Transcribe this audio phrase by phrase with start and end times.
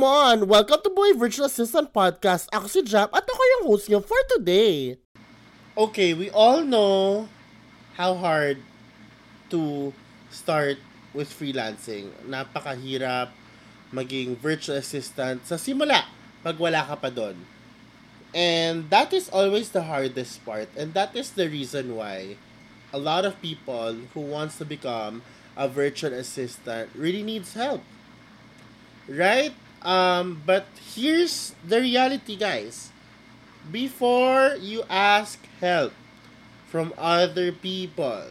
[0.00, 0.48] Come on!
[0.48, 2.48] Welcome to Boy Virtual Assistant Podcast.
[2.56, 4.96] Ako si Jap at ako yung host niyo for today.
[5.76, 7.28] Okay, we all know
[8.00, 8.64] how hard
[9.52, 9.92] to
[10.32, 10.80] start
[11.12, 12.08] with freelancing.
[12.24, 13.28] Napakahirap
[13.92, 16.08] maging virtual assistant sa simula
[16.40, 17.36] pag wala ka pa doon.
[18.32, 20.72] And that is always the hardest part.
[20.80, 22.40] And that is the reason why
[22.88, 25.20] a lot of people who wants to become
[25.60, 27.84] a virtual assistant really needs help.
[29.04, 29.52] Right?
[29.82, 32.90] Um, but here's the reality, guys.
[33.70, 35.92] Before you ask help
[36.68, 38.24] from other people,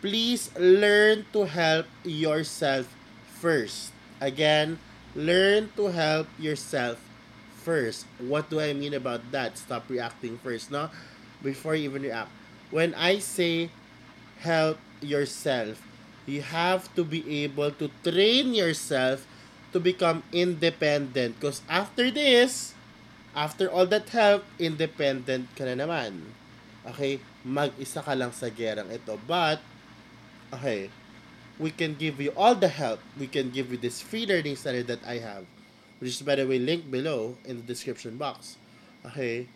[0.00, 2.94] please learn to help yourself
[3.38, 3.92] first.
[4.20, 4.78] Again,
[5.14, 6.98] learn to help yourself
[7.62, 8.06] first.
[8.18, 9.58] What do I mean about that?
[9.58, 10.90] Stop reacting first, no?
[11.42, 12.30] Before you even react.
[12.70, 13.70] When I say
[14.40, 15.82] help yourself,
[16.26, 19.26] you have to be able to train yourself
[19.72, 21.40] to become independent.
[21.40, 22.74] Because after this,
[23.34, 26.32] after all that help, independent ka na naman.
[26.86, 27.20] Okay?
[27.42, 29.18] Mag-isa ka lang sa gerang ito.
[29.26, 29.58] But,
[30.52, 30.92] okay,
[31.58, 33.00] we can give you all the help.
[33.18, 35.48] We can give you this free learning center that I have
[36.02, 38.58] which is by the way linked below in the description box.
[39.06, 39.46] Okay?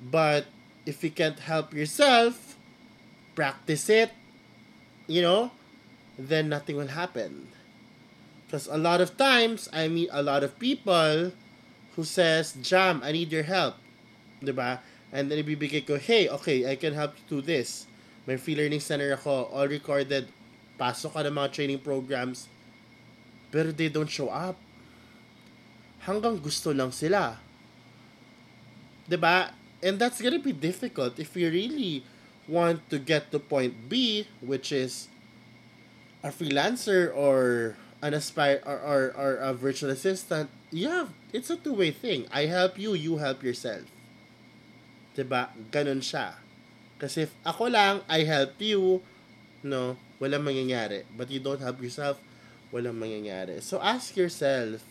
[0.00, 0.46] But
[0.86, 2.56] if you can't help yourself,
[3.36, 4.08] practice it,
[5.06, 5.52] you know,
[6.16, 7.52] then nothing will happen.
[8.48, 11.36] Because a lot of times, I meet a lot of people
[11.92, 13.76] who says, Jam, I need your help.
[14.40, 14.80] Diba?
[15.12, 17.84] And then ibibigay ko, hey, okay, I can help you do this.
[18.24, 20.32] May free learning center ako, all recorded.
[20.80, 22.48] Pasok ka ng mga training programs.
[23.52, 24.56] Pero they don't show up
[26.08, 27.36] hanggang gusto lang sila.
[29.04, 29.52] 'Di ba?
[29.84, 32.02] And that's gonna be difficult if you really
[32.48, 35.12] want to get to point B, which is
[36.24, 40.50] a freelancer or an aspire or, or, or a virtual assistant.
[40.70, 42.26] Yeah, it's a two-way thing.
[42.30, 43.88] I help you, you help yourself.
[45.18, 45.50] 'Di ba?
[45.74, 46.38] Ganun siya.
[47.02, 49.02] Kasi if ako lang, I help you,
[49.66, 51.02] no, walang mangyayari.
[51.14, 52.22] But you don't help yourself,
[52.70, 53.58] walang mangyayari.
[53.62, 54.82] So ask yourself,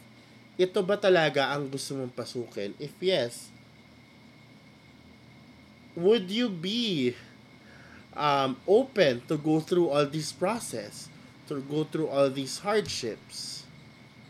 [0.59, 2.75] ito ba talaga ang gusto mong pasukin?
[2.75, 3.51] If yes,
[5.95, 7.15] would you be
[8.15, 11.07] um, open to go through all this process,
[11.47, 13.65] to go through all these hardships,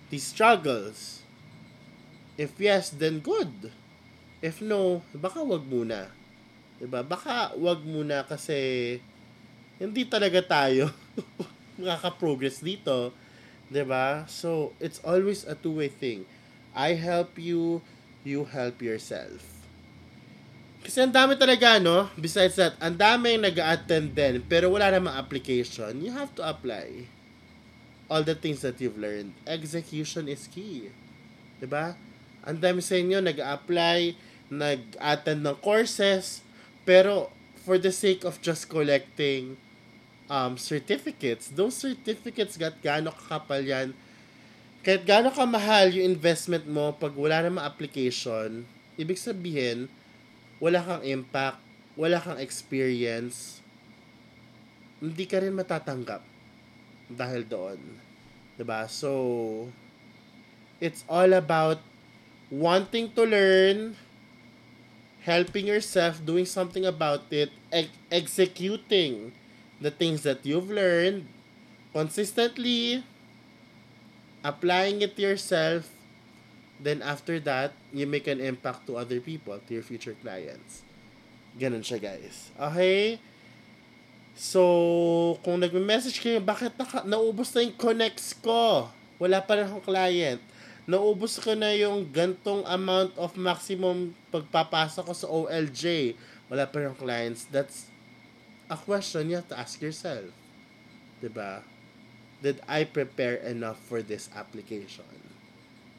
[0.09, 1.21] these struggles?
[2.37, 3.73] If yes, then good.
[4.41, 6.13] If no, baka wag muna.
[6.77, 7.01] 'Di ba?
[7.01, 9.01] Baka wag muna kasi
[9.81, 10.93] hindi talaga tayo
[11.81, 13.13] makaka-progress dito
[13.67, 14.23] 'Di ba?
[14.31, 16.23] So, it's always a two-way thing.
[16.71, 17.83] I help you,
[18.23, 19.56] you help yourself.
[20.87, 22.07] Kasi ang dami talaga, no?
[22.15, 25.99] Besides that, ang dami yung nag attend din, pero wala namang application.
[25.99, 27.11] You have to apply
[28.07, 29.35] all the things that you've learned.
[29.43, 30.87] Execution is key.
[31.67, 31.99] ba?
[32.47, 34.15] Ang dami sa inyo nag-apply,
[34.47, 36.39] nag-attend ng courses,
[36.87, 37.35] pero
[37.67, 39.59] for the sake of just collecting
[40.31, 41.51] um, certificates.
[41.51, 43.91] Those certificates, gat gaano kakapal yan,
[44.87, 48.63] kahit gaano kamahal yung investment mo pag wala namang application,
[48.95, 49.91] ibig sabihin,
[50.57, 51.61] wala kang impact,
[51.93, 53.61] wala kang experience,
[54.97, 56.25] hindi ka rin matatanggap
[57.09, 57.79] dahil doon.
[58.65, 58.89] ba?
[58.89, 59.69] So
[60.81, 61.81] it's all about
[62.49, 63.93] wanting to learn,
[65.21, 69.33] helping yourself, doing something about it, e- executing
[69.77, 71.29] the things that you've learned
[71.93, 73.03] consistently,
[74.41, 75.89] applying it to yourself,
[76.77, 80.85] then after that, you make an impact to other people, to your future clients.
[81.57, 82.53] Ganun siya, guys.
[82.53, 83.17] Okay?
[84.37, 88.85] So, kung nagme-message kayo, bakit naka, naubos na yung connects ko?
[89.17, 90.37] Wala pa rin akong client.
[90.85, 96.13] Naubos ko na yung gantong amount of maximum pagpapasa ko sa OLJ.
[96.53, 97.49] Wala pa rin akong clients.
[97.49, 97.89] That's
[98.69, 100.29] a question you have to ask yourself.
[101.17, 101.65] Diba?
[102.45, 105.26] Did I prepare enough for this application?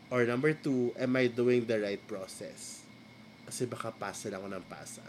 [0.08, 2.80] Or number two, am I doing the right process?
[3.44, 5.04] Kasi baka pasa lang ako ng pasa.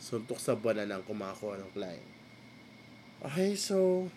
[0.00, 2.08] Suntok sa buwan na lang kumakakuha ng client.
[3.24, 4.08] Okay, so,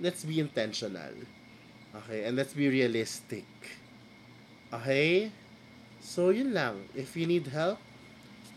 [0.00, 1.12] let's be intentional.
[1.92, 3.48] Okay, and let's be realistic.
[4.72, 5.32] Okay?
[6.00, 6.88] So, yun lang.
[6.92, 7.80] If you need help,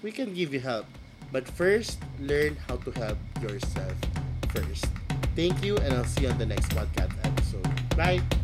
[0.04, 0.88] we can give you help.
[1.32, 3.96] But first, learn how to help yourself
[4.52, 4.88] first.
[5.36, 7.68] Thank you, and I'll see you on the next podcast episode.
[7.96, 8.39] Bye!